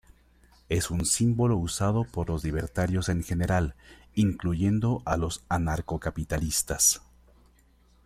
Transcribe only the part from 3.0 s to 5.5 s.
en general, incluyendo a los